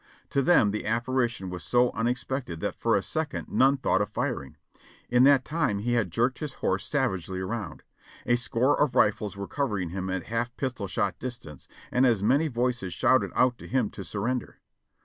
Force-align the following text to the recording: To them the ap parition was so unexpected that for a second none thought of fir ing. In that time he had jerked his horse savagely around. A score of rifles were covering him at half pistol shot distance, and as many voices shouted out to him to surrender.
To 0.31 0.41
them 0.41 0.71
the 0.71 0.83
ap 0.87 1.05
parition 1.05 1.51
was 1.51 1.63
so 1.63 1.91
unexpected 1.91 2.59
that 2.59 2.73
for 2.79 2.95
a 2.95 3.03
second 3.03 3.49
none 3.49 3.77
thought 3.77 4.01
of 4.01 4.09
fir 4.09 4.41
ing. 4.41 4.57
In 5.11 5.25
that 5.25 5.45
time 5.45 5.77
he 5.77 5.93
had 5.93 6.09
jerked 6.09 6.39
his 6.39 6.53
horse 6.53 6.87
savagely 6.87 7.39
around. 7.39 7.83
A 8.25 8.35
score 8.35 8.81
of 8.81 8.95
rifles 8.95 9.37
were 9.37 9.47
covering 9.47 9.91
him 9.91 10.09
at 10.09 10.23
half 10.23 10.57
pistol 10.57 10.87
shot 10.87 11.19
distance, 11.19 11.67
and 11.91 12.03
as 12.03 12.23
many 12.23 12.47
voices 12.47 12.93
shouted 12.95 13.29
out 13.35 13.59
to 13.59 13.67
him 13.67 13.91
to 13.91 14.03
surrender. 14.03 14.59